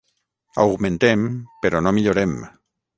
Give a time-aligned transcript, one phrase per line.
[0.63, 1.29] Augmentem,
[1.67, 2.39] però no millorem.